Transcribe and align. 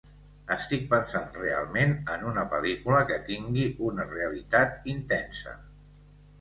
Estic 0.53 0.87
pensant 0.93 1.37
realment 1.39 1.93
en 2.15 2.25
una 2.31 2.47
pel·lícula 2.55 3.03
que 3.13 3.21
tingui 3.29 3.69
una 3.91 4.09
realitat 4.17 4.93
intensa. 4.99 5.59